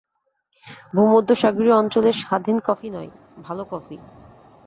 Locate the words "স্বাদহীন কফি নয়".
2.21-3.11